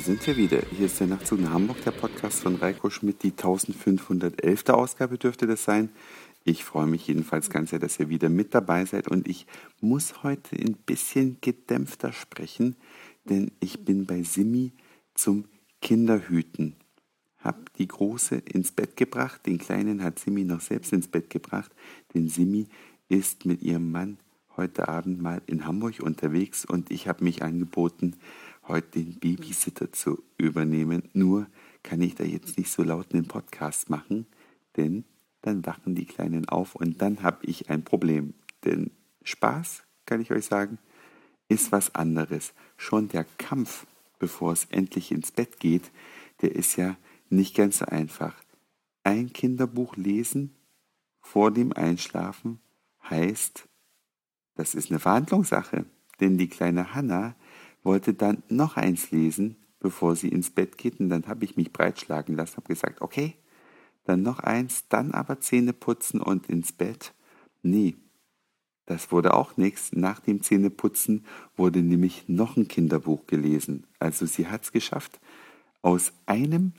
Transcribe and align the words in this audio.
sind 0.00 0.26
wir 0.26 0.36
wieder. 0.36 0.62
Hier 0.70 0.86
ist 0.86 0.98
der 0.98 1.08
Nachtzug 1.08 1.40
nach 1.40 1.52
Hamburg, 1.52 1.82
der 1.84 1.90
Podcast 1.90 2.40
von 2.40 2.56
Reiko 2.56 2.88
Schmidt. 2.88 3.22
Die 3.22 3.32
1511. 3.32 4.68
Ausgabe 4.70 5.18
dürfte 5.18 5.46
das 5.46 5.64
sein. 5.64 5.90
Ich 6.42 6.64
freue 6.64 6.86
mich 6.86 7.06
jedenfalls 7.06 7.50
ganz 7.50 7.70
sehr, 7.70 7.80
dass 7.80 8.00
ihr 8.00 8.08
wieder 8.08 8.30
mit 8.30 8.54
dabei 8.54 8.86
seid. 8.86 9.08
Und 9.08 9.28
ich 9.28 9.46
muss 9.80 10.22
heute 10.22 10.56
ein 10.56 10.74
bisschen 10.86 11.36
gedämpfter 11.42 12.12
sprechen, 12.12 12.76
denn 13.24 13.50
ich 13.60 13.84
bin 13.84 14.06
bei 14.06 14.22
Simi 14.22 14.72
zum 15.14 15.44
Kinderhüten. 15.82 16.76
Hab 17.38 17.72
die 17.74 17.88
Große 17.88 18.36
ins 18.36 18.72
Bett 18.72 18.96
gebracht, 18.96 19.44
den 19.44 19.58
Kleinen 19.58 20.02
hat 20.02 20.18
Simi 20.18 20.44
noch 20.44 20.62
selbst 20.62 20.94
ins 20.94 21.08
Bett 21.08 21.28
gebracht, 21.28 21.72
denn 22.14 22.28
Simi 22.28 22.68
ist 23.08 23.44
mit 23.44 23.60
ihrem 23.60 23.90
Mann 23.90 24.16
heute 24.56 24.88
Abend 24.88 25.20
mal 25.20 25.42
in 25.46 25.66
Hamburg 25.66 26.00
unterwegs 26.00 26.64
und 26.64 26.90
ich 26.90 27.08
habe 27.08 27.24
mich 27.24 27.42
angeboten, 27.42 28.16
heute 28.70 29.00
den 29.00 29.18
Babysitter 29.18 29.92
zu 29.92 30.22
übernehmen. 30.38 31.08
Nur 31.12 31.46
kann 31.82 32.00
ich 32.00 32.14
da 32.14 32.24
jetzt 32.24 32.58
nicht 32.58 32.70
so 32.70 32.82
laut 32.82 33.12
einen 33.12 33.26
Podcast 33.26 33.90
machen, 33.90 34.26
denn 34.76 35.04
dann 35.42 35.64
wachen 35.66 35.94
die 35.94 36.06
Kleinen 36.06 36.48
auf 36.48 36.74
und 36.74 37.00
dann 37.00 37.22
habe 37.22 37.44
ich 37.46 37.70
ein 37.70 37.84
Problem. 37.84 38.34
Denn 38.64 38.90
Spaß, 39.22 39.82
kann 40.06 40.20
ich 40.20 40.30
euch 40.30 40.46
sagen, 40.46 40.78
ist 41.48 41.72
was 41.72 41.94
anderes. 41.94 42.52
Schon 42.76 43.08
der 43.08 43.24
Kampf, 43.38 43.86
bevor 44.18 44.52
es 44.52 44.66
endlich 44.66 45.12
ins 45.12 45.32
Bett 45.32 45.58
geht, 45.60 45.90
der 46.42 46.54
ist 46.54 46.76
ja 46.76 46.96
nicht 47.28 47.56
ganz 47.56 47.78
so 47.78 47.86
einfach. 47.86 48.34
Ein 49.02 49.32
Kinderbuch 49.32 49.96
lesen 49.96 50.54
vor 51.20 51.50
dem 51.50 51.72
Einschlafen 51.72 52.60
heißt, 53.08 53.68
das 54.54 54.74
ist 54.74 54.90
eine 54.90 55.00
Verhandlungssache. 55.00 55.86
Denn 56.20 56.36
die 56.36 56.48
kleine 56.48 56.94
Hanna 56.94 57.34
wollte 57.82 58.14
dann 58.14 58.42
noch 58.48 58.76
eins 58.76 59.10
lesen, 59.10 59.56
bevor 59.78 60.16
sie 60.16 60.28
ins 60.28 60.50
Bett 60.50 60.78
geht. 60.78 61.00
Und 61.00 61.08
dann 61.08 61.26
habe 61.26 61.44
ich 61.44 61.56
mich 61.56 61.72
breitschlagen 61.72 62.36
lassen, 62.36 62.58
habe 62.58 62.68
gesagt, 62.68 63.00
okay, 63.00 63.34
dann 64.04 64.22
noch 64.22 64.40
eins, 64.40 64.88
dann 64.88 65.12
aber 65.12 65.40
Zähne 65.40 65.72
putzen 65.72 66.20
und 66.20 66.48
ins 66.48 66.72
Bett. 66.72 67.14
Nee, 67.62 67.96
das 68.86 69.12
wurde 69.12 69.34
auch 69.34 69.56
nichts. 69.56 69.92
Nach 69.92 70.18
dem 70.18 70.42
Zähneputzen 70.42 71.24
wurde 71.56 71.80
nämlich 71.80 72.24
noch 72.28 72.56
ein 72.56 72.66
Kinderbuch 72.66 73.26
gelesen. 73.26 73.86
Also 74.00 74.26
sie 74.26 74.48
hat 74.48 74.64
es 74.64 74.72
geschafft, 74.72 75.20
aus 75.80 76.12
einem 76.26 76.72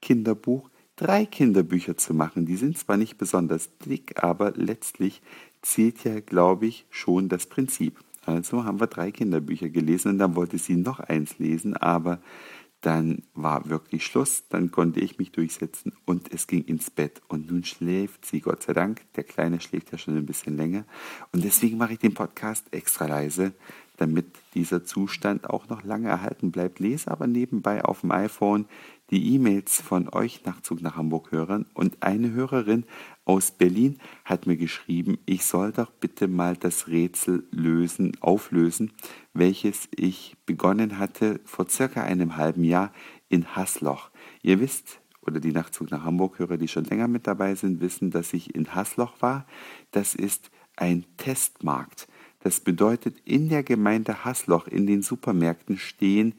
Kinderbuch 0.00 0.70
drei 0.96 1.26
Kinderbücher 1.26 1.96
zu 1.96 2.14
machen. 2.14 2.46
Die 2.46 2.56
sind 2.56 2.78
zwar 2.78 2.96
nicht 2.96 3.18
besonders 3.18 3.68
dick, 3.78 4.22
aber 4.22 4.52
letztlich 4.52 5.20
zählt 5.60 6.04
ja, 6.04 6.20
glaube 6.20 6.66
ich, 6.66 6.86
schon 6.88 7.28
das 7.28 7.46
Prinzip. 7.46 8.02
Also 8.28 8.64
haben 8.64 8.78
wir 8.78 8.88
drei 8.88 9.10
Kinderbücher 9.10 9.70
gelesen 9.70 10.12
und 10.12 10.18
dann 10.18 10.36
wollte 10.36 10.58
sie 10.58 10.76
noch 10.76 11.00
eins 11.00 11.38
lesen, 11.38 11.74
aber 11.74 12.20
dann 12.82 13.22
war 13.32 13.70
wirklich 13.70 14.04
Schluss, 14.04 14.44
dann 14.50 14.70
konnte 14.70 15.00
ich 15.00 15.18
mich 15.18 15.32
durchsetzen 15.32 15.94
und 16.04 16.30
es 16.30 16.46
ging 16.46 16.62
ins 16.64 16.90
Bett. 16.90 17.22
Und 17.28 17.50
nun 17.50 17.64
schläft 17.64 18.26
sie, 18.26 18.40
Gott 18.40 18.62
sei 18.62 18.74
Dank. 18.74 19.00
Der 19.16 19.24
Kleine 19.24 19.62
schläft 19.62 19.92
ja 19.92 19.98
schon 19.98 20.14
ein 20.14 20.26
bisschen 20.26 20.58
länger. 20.58 20.84
Und 21.32 21.42
deswegen 21.42 21.78
mache 21.78 21.94
ich 21.94 22.00
den 22.00 22.12
Podcast 22.12 22.66
extra 22.70 23.06
leise, 23.06 23.54
damit 23.96 24.26
dieser 24.54 24.84
Zustand 24.84 25.48
auch 25.48 25.68
noch 25.70 25.82
lange 25.82 26.08
erhalten 26.08 26.52
bleibt. 26.52 26.80
Lese 26.80 27.10
aber 27.10 27.26
nebenbei 27.26 27.82
auf 27.82 28.02
dem 28.02 28.10
iPhone 28.10 28.66
die 29.10 29.34
E-Mails 29.34 29.80
von 29.80 30.08
euch 30.10 30.44
Nachzug 30.44 30.82
nach 30.82 30.96
Hamburg 30.96 31.32
Hörern 31.32 31.66
und 31.74 32.02
eine 32.02 32.32
Hörerin 32.32 32.84
aus 33.24 33.50
Berlin 33.50 33.98
hat 34.24 34.46
mir 34.46 34.56
geschrieben, 34.56 35.18
ich 35.24 35.44
soll 35.44 35.72
doch 35.72 35.90
bitte 35.90 36.28
mal 36.28 36.56
das 36.56 36.88
Rätsel 36.88 37.46
lösen, 37.50 38.12
auflösen, 38.20 38.92
welches 39.32 39.88
ich 39.94 40.36
begonnen 40.46 40.98
hatte 40.98 41.40
vor 41.44 41.68
circa 41.68 42.02
einem 42.02 42.36
halben 42.36 42.64
Jahr 42.64 42.92
in 43.28 43.56
Hasloch. 43.56 44.10
Ihr 44.42 44.60
wisst, 44.60 45.00
oder 45.22 45.40
die 45.40 45.52
Nachzug 45.52 45.90
nach 45.90 46.04
Hamburg 46.04 46.38
Hörer, 46.38 46.56
die 46.56 46.68
schon 46.68 46.84
länger 46.84 47.08
mit 47.08 47.26
dabei 47.26 47.54
sind, 47.54 47.80
wissen, 47.80 48.10
dass 48.10 48.32
ich 48.32 48.54
in 48.54 48.74
Hasloch 48.74 49.20
war. 49.20 49.46
Das 49.90 50.14
ist 50.14 50.50
ein 50.76 51.04
Testmarkt. 51.16 52.08
Das 52.40 52.60
bedeutet, 52.60 53.18
in 53.24 53.48
der 53.48 53.62
Gemeinde 53.62 54.24
Hasloch 54.24 54.68
in 54.68 54.86
den 54.86 55.02
Supermärkten 55.02 55.76
stehen 55.76 56.34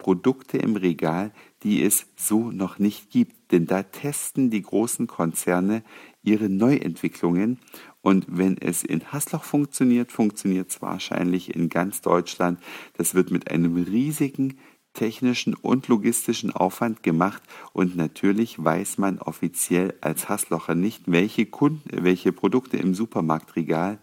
Produkte 0.00 0.56
im 0.56 0.76
Regal, 0.76 1.30
die 1.62 1.84
es 1.84 2.06
so 2.16 2.50
noch 2.50 2.78
nicht 2.80 3.10
gibt. 3.10 3.52
Denn 3.52 3.66
da 3.66 3.84
testen 3.84 4.50
die 4.50 4.62
großen 4.62 5.06
Konzerne 5.06 5.84
ihre 6.22 6.48
Neuentwicklungen. 6.48 7.58
Und 8.00 8.24
wenn 8.26 8.56
es 8.56 8.82
in 8.82 9.12
Hasloch 9.12 9.44
funktioniert, 9.44 10.10
funktioniert 10.10 10.70
es 10.70 10.82
wahrscheinlich 10.82 11.54
in 11.54 11.68
ganz 11.68 12.00
Deutschland. 12.00 12.58
Das 12.96 13.14
wird 13.14 13.30
mit 13.30 13.50
einem 13.50 13.76
riesigen 13.76 14.58
technischen 14.94 15.54
und 15.54 15.86
logistischen 15.86 16.50
Aufwand 16.50 17.02
gemacht 17.02 17.42
und 17.72 17.96
natürlich 17.96 18.62
weiß 18.62 18.98
man 18.98 19.18
offiziell 19.18 19.94
als 20.00 20.28
Haslocher 20.28 20.74
nicht, 20.74 21.04
welche 21.06 21.46
Kunden, 21.46 22.04
welche 22.04 22.32
Produkte 22.32 22.76
im 22.76 22.94
Supermarktregal 22.94 24.00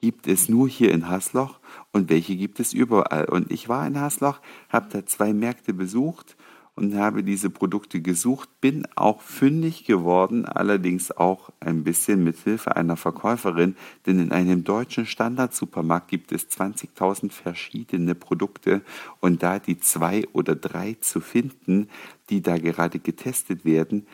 gibt 0.00 0.26
es 0.26 0.48
nur 0.48 0.68
hier 0.68 0.92
in 0.92 1.08
Hasloch 1.08 1.60
und 1.92 2.10
welche 2.10 2.36
gibt 2.36 2.60
es 2.60 2.72
überall. 2.72 3.24
Und 3.26 3.50
ich 3.50 3.68
war 3.68 3.86
in 3.86 4.00
Hasloch, 4.00 4.40
habe 4.68 4.88
da 4.90 5.06
zwei 5.06 5.32
Märkte 5.32 5.72
besucht 5.72 6.36
und 6.76 6.96
habe 6.96 7.22
diese 7.22 7.50
Produkte 7.50 8.00
gesucht, 8.00 8.48
bin 8.60 8.86
auch 8.96 9.20
fündig 9.20 9.84
geworden, 9.84 10.44
allerdings 10.44 11.12
auch 11.12 11.50
ein 11.60 11.84
bisschen 11.84 12.24
mit 12.24 12.36
Hilfe 12.38 12.76
einer 12.76 12.96
Verkäuferin, 12.96 13.76
denn 14.06 14.18
in 14.18 14.32
einem 14.32 14.64
deutschen 14.64 15.06
Standardsupermarkt 15.06 16.08
gibt 16.08 16.32
es 16.32 16.48
20.000 16.48 17.30
verschiedene 17.30 18.14
Produkte 18.14 18.82
und 19.20 19.42
da 19.42 19.58
die 19.58 19.78
zwei 19.78 20.26
oder 20.32 20.56
drei 20.56 20.96
zu 21.00 21.20
finden, 21.20 21.88
die 22.30 22.42
da 22.42 22.58
gerade 22.58 22.98
getestet 22.98 23.64
werden, 23.64 24.06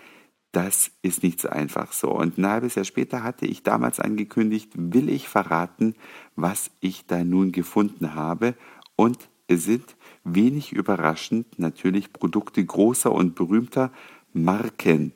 das 0.53 0.91
ist 1.03 1.23
nicht 1.23 1.41
so 1.41 1.49
einfach 1.49 1.93
so. 1.93 2.11
Und 2.11 2.39
ein 2.39 2.47
halbes 2.47 2.75
Jahr 2.75 2.85
später 2.85 3.23
hatte 3.23 3.47
ich 3.47 3.63
damals 3.63 4.01
angekündigt, 4.01 4.73
will 4.75 5.09
ich 5.09 5.29
verraten, 5.29 5.95
was 6.35 6.71
ich 6.81 7.07
da 7.07 7.25
nun 7.25 7.53
gefunden 7.53 8.15
habe. 8.15 8.55
Und 8.97 9.29
es 9.47 9.65
sind 9.65 9.97
wenig 10.25 10.73
überraschend 10.73 11.59
natürlich 11.59 12.13
Produkte 12.13 12.65
großer 12.65 13.13
und 13.13 13.35
berühmter 13.35 13.93
Marken. 14.33 15.13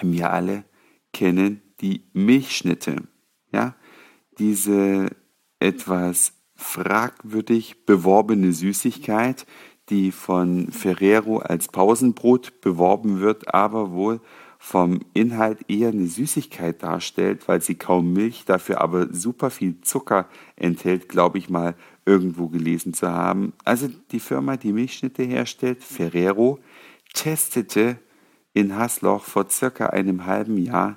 Wir 0.00 0.32
alle 0.32 0.64
kennen 1.12 1.62
die 1.80 2.04
Milchschnitte. 2.12 2.96
Ja, 3.52 3.74
diese 4.38 5.10
etwas 5.58 6.32
fragwürdig 6.54 7.84
beworbene 7.84 8.52
Süßigkeit, 8.52 9.46
die 9.90 10.12
von 10.12 10.70
Ferrero 10.70 11.38
als 11.38 11.68
Pausenbrot 11.68 12.60
beworben 12.60 13.20
wird, 13.20 13.52
aber 13.52 13.92
wohl 13.92 14.20
vom 14.64 15.00
Inhalt 15.12 15.58
eher 15.68 15.88
eine 15.88 16.06
Süßigkeit 16.06 16.84
darstellt, 16.84 17.48
weil 17.48 17.60
sie 17.60 17.74
kaum 17.74 18.12
Milch, 18.12 18.44
dafür 18.44 18.80
aber 18.80 19.12
super 19.12 19.50
viel 19.50 19.80
Zucker 19.80 20.28
enthält, 20.54 21.08
glaube 21.08 21.38
ich 21.38 21.50
mal 21.50 21.74
irgendwo 22.06 22.46
gelesen 22.46 22.94
zu 22.94 23.10
haben. 23.10 23.54
Also 23.64 23.88
die 24.12 24.20
Firma, 24.20 24.56
die 24.56 24.72
Milchschnitte 24.72 25.24
herstellt, 25.24 25.82
Ferrero, 25.82 26.60
testete 27.12 27.98
in 28.52 28.76
Hasloch 28.76 29.24
vor 29.24 29.50
circa 29.50 29.88
einem 29.88 30.26
halben 30.26 30.58
Jahr 30.58 30.96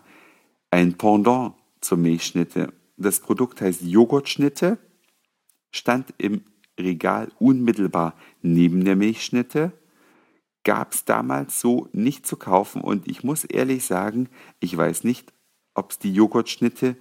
ein 0.70 0.94
Pendant 0.94 1.56
zur 1.82 1.98
Milchschnitte. 1.98 2.72
Das 2.98 3.20
Produkt 3.20 3.62
heißt 3.62 3.82
Joghurtschnitte, 3.82 4.78
stand 5.72 6.14
im 6.20 6.44
Regal 6.80 7.32
unmittelbar 7.40 8.14
neben 8.44 8.86
der 8.86 8.96
Milchschnitte 8.96 9.72
gab 10.66 10.94
es 10.94 11.06
damals 11.06 11.62
so 11.62 11.88
nicht 11.94 12.28
zu 12.28 12.36
kaufen 12.36 12.82
und 12.82 13.08
ich 13.08 13.24
muss 13.24 13.46
ehrlich 13.46 13.86
sagen, 13.86 14.28
ich 14.60 14.76
weiß 14.76 15.06
nicht, 15.06 15.32
ob 15.74 15.92
es 15.92 16.00
die 16.00 16.14
Joghurtschnitte 16.14 16.98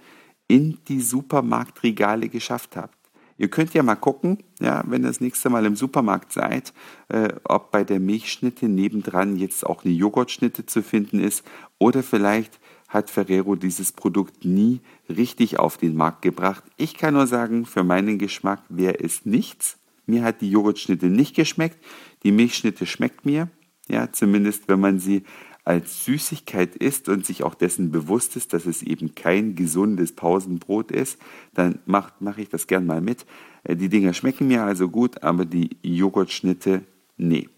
in 0.47 0.77
die 0.87 1.01
Supermarktregale 1.01 2.29
geschafft 2.29 2.77
hat. 2.77 2.91
Ihr 3.37 3.49
könnt 3.49 3.73
ja 3.73 3.83
mal 3.83 3.95
gucken, 3.95 4.37
ja, 4.61 4.83
wenn 4.87 5.03
ihr 5.03 5.09
das 5.09 5.19
nächste 5.19 5.49
Mal 5.49 5.65
im 5.65 5.75
Supermarkt 5.75 6.31
seid, 6.31 6.73
äh, 7.09 7.33
ob 7.43 7.71
bei 7.71 7.83
der 7.83 7.99
Milchschnitte 7.99 8.69
nebendran 8.69 9.35
jetzt 9.35 9.65
auch 9.65 9.83
eine 9.83 9.93
Joghurtschnitte 9.93 10.65
zu 10.65 10.81
finden 10.81 11.19
ist 11.19 11.43
oder 11.77 12.01
vielleicht 12.01 12.59
hat 12.87 13.09
Ferrero 13.09 13.55
dieses 13.55 13.91
Produkt 13.91 14.45
nie 14.45 14.79
richtig 15.09 15.59
auf 15.59 15.77
den 15.77 15.95
Markt 15.95 16.21
gebracht. 16.21 16.63
Ich 16.77 16.95
kann 16.95 17.15
nur 17.15 17.27
sagen, 17.27 17.65
für 17.65 17.83
meinen 17.83 18.19
Geschmack 18.19 18.61
wäre 18.69 18.99
es 18.99 19.25
nichts. 19.25 19.79
Mir 20.05 20.23
hat 20.23 20.41
die 20.41 20.49
Joghurtschnitte 20.49 21.07
nicht 21.07 21.35
geschmeckt. 21.35 21.77
Die 22.23 22.31
Milchschnitte 22.31 22.85
schmeckt 22.85 23.25
mir, 23.25 23.49
ja, 23.87 24.11
zumindest 24.11 24.67
wenn 24.67 24.79
man 24.79 24.99
sie 24.99 25.23
als 25.63 26.05
Süßigkeit 26.05 26.75
isst 26.75 27.09
und 27.09 27.25
sich 27.25 27.43
auch 27.43 27.55
dessen 27.55 27.91
bewusst 27.91 28.35
ist, 28.35 28.53
dass 28.53 28.67
es 28.67 28.83
eben 28.83 29.15
kein 29.15 29.55
gesundes 29.55 30.11
Pausenbrot 30.11 30.91
ist, 30.91 31.19
dann 31.55 31.79
mache 31.85 32.13
mach 32.19 32.37
ich 32.37 32.49
das 32.49 32.67
gern 32.67 32.85
mal 32.85 33.01
mit. 33.01 33.25
Äh, 33.63 33.75
die 33.75 33.89
Dinger 33.89 34.13
schmecken 34.13 34.47
mir 34.47 34.63
also 34.63 34.87
gut, 34.89 35.23
aber 35.23 35.45
die 35.45 35.77
Joghurtschnitte, 35.81 36.83
nee, 37.17 37.49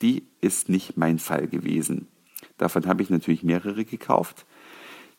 die 0.00 0.28
ist 0.40 0.68
nicht 0.68 0.96
mein 0.96 1.18
Fall 1.18 1.48
gewesen. 1.48 2.06
Davon 2.56 2.86
habe 2.86 3.02
ich 3.02 3.10
natürlich 3.10 3.42
mehrere 3.42 3.84
gekauft. 3.84 4.46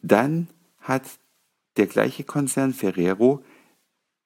Dann 0.01 0.47
hat 0.79 1.03
der 1.77 1.87
gleiche 1.87 2.23
Konzern 2.23 2.73
Ferrero 2.73 3.43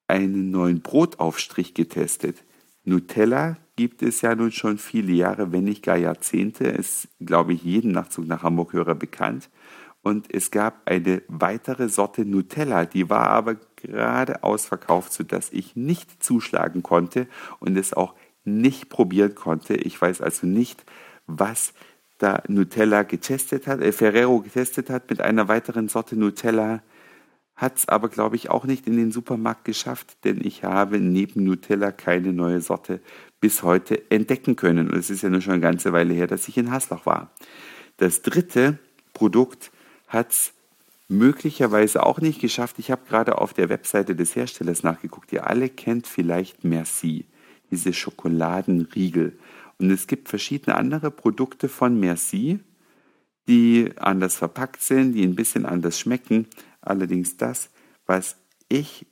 einen 0.07 0.51
neuen 0.51 0.81
Brotaufstrich 0.81 1.73
getestet. 1.73 2.43
Nutella 2.83 3.57
gibt 3.75 4.01
es 4.03 4.21
ja 4.21 4.35
nun 4.35 4.51
schon 4.51 4.77
viele 4.77 5.11
Jahre, 5.11 5.51
wenn 5.51 5.63
nicht 5.63 5.83
gar 5.83 5.97
Jahrzehnte. 5.97 6.65
Ist, 6.65 7.07
glaube 7.19 7.53
ich, 7.53 7.63
jedem 7.63 7.91
Nachtzug 7.91 8.27
nach 8.27 8.43
Hamburg-Hörer 8.43 8.95
bekannt. 8.95 9.49
Und 10.01 10.31
es 10.31 10.51
gab 10.51 10.87
eine 10.87 11.23
weitere 11.27 11.89
Sorte 11.89 12.25
Nutella, 12.25 12.85
die 12.85 13.09
war 13.09 13.29
aber 13.29 13.55
gerade 13.75 14.43
ausverkauft, 14.43 15.11
sodass 15.11 15.51
ich 15.51 15.75
nicht 15.75 16.23
zuschlagen 16.23 16.83
konnte 16.83 17.27
und 17.59 17.75
es 17.75 17.91
auch 17.93 18.13
nicht 18.43 18.89
probieren 18.89 19.33
konnte. 19.33 19.73
Ich 19.73 19.99
weiß 19.99 20.21
also 20.21 20.45
nicht, 20.45 20.85
was 21.25 21.73
da 22.19 22.43
Nutella 22.47 23.01
getestet 23.01 23.65
hat, 23.65 23.81
äh, 23.81 23.91
Ferrero 23.91 24.41
getestet 24.41 24.91
hat 24.91 25.09
mit 25.09 25.21
einer 25.21 25.47
weiteren 25.47 25.89
Sorte 25.89 26.15
Nutella 26.15 26.83
hat 27.55 27.77
es 27.77 27.87
aber, 27.87 28.09
glaube 28.09 28.35
ich, 28.35 28.49
auch 28.49 28.65
nicht 28.65 28.85
in 28.85 28.97
den 28.97 29.11
Supermarkt 29.11 29.63
geschafft, 29.63 30.17
denn 30.25 30.41
ich 30.43 30.63
habe 30.63 30.99
neben 30.99 31.43
Nutella 31.43 31.91
keine 31.91 32.33
neue 32.33 32.59
Sorte 32.59 32.99
bis 33.39 33.63
heute 33.63 34.09
entdecken 34.11 34.55
können. 34.55 34.89
Und 34.89 34.97
es 34.97 35.09
ist 35.09 35.21
ja 35.21 35.29
nur 35.29 35.41
schon 35.41 35.53
eine 35.53 35.61
ganze 35.61 35.93
Weile 35.93 36.13
her, 36.13 36.27
dass 36.27 36.47
ich 36.47 36.57
in 36.57 36.71
Haslach 36.71 37.05
war. 37.05 37.31
Das 37.97 38.21
dritte 38.21 38.77
Produkt 39.13 39.71
hat 40.07 40.31
es 40.31 40.53
möglicherweise 41.07 42.03
auch 42.03 42.19
nicht 42.19 42.41
geschafft. 42.41 42.77
Ich 42.79 42.91
habe 42.91 43.03
gerade 43.07 43.37
auf 43.37 43.53
der 43.53 43.69
Webseite 43.69 44.15
des 44.15 44.35
Herstellers 44.35 44.83
nachgeguckt. 44.83 45.31
Ihr 45.31 45.47
alle 45.47 45.69
kennt 45.69 46.07
vielleicht 46.07 46.63
Merci, 46.63 47.25
diese 47.71 47.93
Schokoladenriegel. 47.93 49.37
Und 49.77 49.91
es 49.91 50.07
gibt 50.07 50.29
verschiedene 50.29 50.75
andere 50.75 51.11
Produkte 51.11 51.69
von 51.69 51.99
Merci, 51.99 52.59
die 53.47 53.91
anders 53.97 54.35
verpackt 54.37 54.81
sind, 54.81 55.13
die 55.13 55.23
ein 55.23 55.35
bisschen 55.35 55.65
anders 55.65 55.99
schmecken. 55.99 56.47
Allerdings 56.81 57.37
das, 57.37 57.69
was 58.05 58.37
ich 58.69 59.05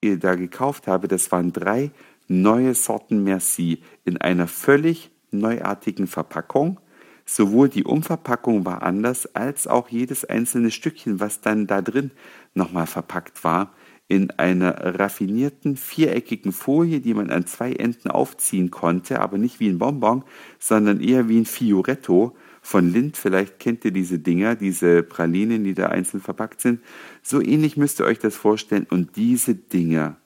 da 0.00 0.34
gekauft 0.34 0.86
habe, 0.86 1.08
das 1.08 1.30
waren 1.32 1.52
drei 1.52 1.90
neue 2.28 2.74
Sorten 2.74 3.24
Merci 3.24 3.82
in 4.04 4.16
einer 4.16 4.46
völlig 4.46 5.10
neuartigen 5.30 6.06
Verpackung. 6.06 6.80
Sowohl 7.26 7.68
die 7.68 7.84
Umverpackung 7.84 8.64
war 8.64 8.82
anders, 8.82 9.34
als 9.34 9.66
auch 9.66 9.88
jedes 9.88 10.24
einzelne 10.24 10.70
Stückchen, 10.70 11.20
was 11.20 11.40
dann 11.40 11.66
da 11.66 11.82
drin 11.82 12.10
nochmal 12.54 12.86
verpackt 12.86 13.44
war, 13.44 13.72
in 14.08 14.30
einer 14.32 14.98
raffinierten 14.98 15.76
viereckigen 15.76 16.50
Folie, 16.50 17.00
die 17.00 17.14
man 17.14 17.30
an 17.30 17.46
zwei 17.46 17.72
Enden 17.72 18.10
aufziehen 18.10 18.72
konnte, 18.72 19.20
aber 19.20 19.38
nicht 19.38 19.60
wie 19.60 19.68
ein 19.68 19.78
Bonbon, 19.78 20.24
sondern 20.58 21.00
eher 21.00 21.28
wie 21.28 21.38
ein 21.38 21.46
Fioretto 21.46 22.36
von 22.62 22.92
Lind. 22.92 23.16
Vielleicht 23.16 23.58
kennt 23.58 23.84
ihr 23.84 23.90
diese 23.90 24.18
Dinger, 24.18 24.54
diese 24.54 25.02
Pralinen, 25.02 25.64
die 25.64 25.74
da 25.74 25.86
einzeln 25.86 26.20
verpackt 26.20 26.60
sind. 26.60 26.80
So 27.22 27.40
ähnlich 27.40 27.76
müsst 27.76 28.00
ihr 28.00 28.06
euch 28.06 28.18
das 28.18 28.36
vorstellen. 28.36 28.86
Und 28.88 29.16
diese 29.16 29.54
Dinger 29.54 30.16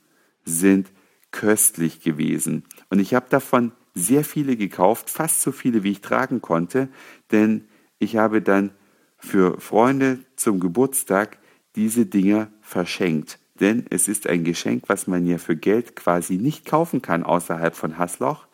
sind 0.45 0.91
köstlich 1.31 2.01
gewesen. 2.01 2.65
Und 2.91 3.01
ich 3.01 3.15
habe 3.15 3.27
davon 3.29 3.73
sehr 3.95 4.25
viele 4.25 4.57
gekauft, 4.57 5.11
fast 5.11 5.43
so 5.43 5.53
viele, 5.53 5.83
wie 5.83 5.93
ich 5.93 6.01
tragen 6.01 6.41
konnte, 6.43 6.89
denn 7.31 7.65
ich 7.99 8.17
habe 8.17 8.43
dann 8.43 8.71
für 9.19 9.61
Freunde 9.61 10.19
zum 10.37 10.61
Geburtstag 10.61 11.39
diese 11.77 12.07
Dinger 12.07 12.49
verschenkt. 12.61 13.39
Denn 13.61 13.87
es 13.91 14.09
ist 14.09 14.29
ein 14.29 14.45
Geschenk, 14.45 14.85
was 14.89 15.07
man 15.07 15.27
ja 15.27 15.39
für 15.39 15.57
Geld 15.57 15.97
quasi 15.97 16.37
nicht 16.37 16.67
kaufen 16.67 17.03
kann 17.03 17.23
außerhalb 17.23 17.75
von 17.75 17.99
Hasloch. 17.99 18.47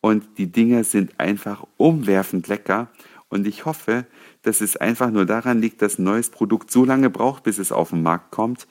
Und 0.00 0.38
die 0.38 0.50
Dinger 0.50 0.84
sind 0.84 1.18
einfach 1.18 1.66
umwerfend 1.76 2.46
lecker. 2.46 2.88
Und 3.34 3.48
ich 3.48 3.64
hoffe, 3.64 4.06
dass 4.42 4.60
es 4.60 4.76
einfach 4.76 5.10
nur 5.10 5.26
daran 5.26 5.60
liegt, 5.60 5.82
dass 5.82 5.98
ein 5.98 6.04
neues 6.04 6.30
Produkt 6.30 6.70
so 6.70 6.84
lange 6.84 7.10
braucht, 7.10 7.42
bis 7.42 7.58
es 7.58 7.72
auf 7.72 7.90
den 7.90 8.00
Markt 8.00 8.30
kommt. 8.30 8.68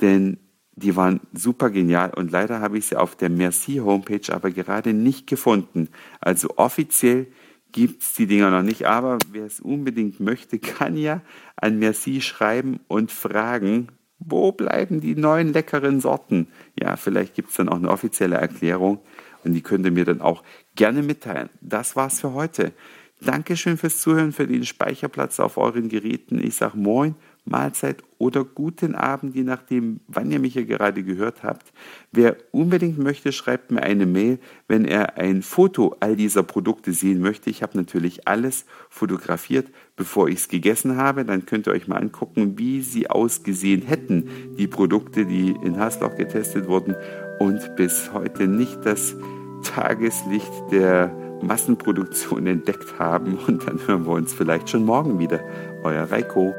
Denn 0.00 0.38
die 0.74 0.96
waren 0.96 1.20
super 1.34 1.68
genial 1.68 2.14
und 2.16 2.30
leider 2.30 2.60
habe 2.60 2.78
ich 2.78 2.86
sie 2.86 2.96
auf 2.96 3.14
der 3.14 3.28
Merci 3.28 3.74
Homepage 3.76 4.32
aber 4.32 4.50
gerade 4.52 4.94
nicht 4.94 5.26
gefunden. 5.26 5.90
Also 6.18 6.48
offiziell 6.56 7.26
gibt 7.72 8.00
es 8.00 8.14
die 8.14 8.26
Dinger 8.26 8.50
noch 8.50 8.62
nicht, 8.62 8.86
aber 8.86 9.18
wer 9.32 9.44
es 9.44 9.60
unbedingt 9.60 10.18
möchte, 10.18 10.58
kann 10.60 10.96
ja 10.96 11.20
an 11.56 11.78
Merci 11.78 12.22
schreiben 12.22 12.80
und 12.88 13.12
fragen, 13.12 13.88
wo 14.18 14.50
bleiben 14.50 15.02
die 15.02 15.14
neuen 15.14 15.52
leckeren 15.52 16.00
Sorten? 16.00 16.48
Ja, 16.80 16.96
vielleicht 16.96 17.34
gibt 17.34 17.50
es 17.50 17.56
dann 17.56 17.68
auch 17.68 17.76
eine 17.76 17.90
offizielle 17.90 18.36
Erklärung 18.36 19.00
und 19.44 19.52
die 19.52 19.60
könnt 19.60 19.84
ihr 19.84 19.92
mir 19.92 20.06
dann 20.06 20.22
auch 20.22 20.42
gerne 20.74 21.02
mitteilen. 21.02 21.50
Das 21.60 21.96
war's 21.96 22.20
für 22.22 22.32
heute. 22.32 22.72
Dankeschön 23.20 23.78
fürs 23.78 24.00
Zuhören, 24.00 24.32
für 24.32 24.46
den 24.46 24.64
Speicherplatz 24.64 25.40
auf 25.40 25.56
euren 25.56 25.88
Geräten. 25.88 26.38
Ich 26.38 26.56
sage 26.56 26.76
Moin, 26.76 27.14
Mahlzeit 27.46 28.02
oder 28.18 28.44
guten 28.44 28.94
Abend, 28.94 29.34
je 29.34 29.42
nachdem, 29.42 30.00
wann 30.06 30.30
ihr 30.30 30.38
mich 30.38 30.52
hier 30.52 30.66
gerade 30.66 31.02
gehört 31.02 31.42
habt. 31.42 31.72
Wer 32.12 32.36
unbedingt 32.50 32.98
möchte, 32.98 33.32
schreibt 33.32 33.70
mir 33.70 33.82
eine 33.82 34.04
Mail, 34.04 34.38
wenn 34.68 34.84
er 34.84 35.16
ein 35.16 35.42
Foto 35.42 35.96
all 36.00 36.16
dieser 36.16 36.42
Produkte 36.42 36.92
sehen 36.92 37.20
möchte. 37.20 37.48
Ich 37.48 37.62
habe 37.62 37.78
natürlich 37.78 38.28
alles 38.28 38.66
fotografiert, 38.90 39.68
bevor 39.96 40.28
ich 40.28 40.36
es 40.36 40.48
gegessen 40.48 40.96
habe. 40.96 41.24
Dann 41.24 41.46
könnt 41.46 41.68
ihr 41.68 41.72
euch 41.72 41.88
mal 41.88 41.96
angucken, 41.96 42.58
wie 42.58 42.82
sie 42.82 43.08
ausgesehen 43.08 43.82
hätten, 43.82 44.28
die 44.58 44.66
Produkte, 44.66 45.24
die 45.24 45.50
in 45.50 45.78
Hasloch 45.78 46.16
getestet 46.16 46.68
wurden 46.68 46.94
und 47.38 47.76
bis 47.76 48.12
heute 48.12 48.46
nicht 48.46 48.84
das 48.84 49.16
Tageslicht 49.62 50.52
der 50.70 51.25
Massenproduktion 51.42 52.46
entdeckt 52.46 52.98
haben. 52.98 53.38
Und 53.46 53.66
dann 53.66 53.80
hören 53.86 54.06
wir 54.06 54.12
uns 54.12 54.32
vielleicht 54.34 54.70
schon 54.70 54.84
morgen 54.84 55.18
wieder. 55.18 55.40
Euer 55.82 56.04
Reiko. 56.04 56.54